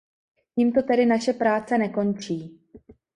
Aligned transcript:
Tímto 0.55 0.81
tedy 0.83 1.05
naše 1.05 1.33
práce 1.33 1.77
nekončí. 1.77 2.61